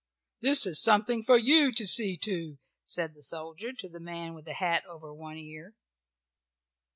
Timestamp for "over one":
4.87-5.37